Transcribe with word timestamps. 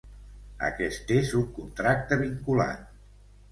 Aquest 0.67 1.13
és 1.17 1.35
un 1.41 1.45
contracte 1.59 2.19
vinculant. 2.25 2.83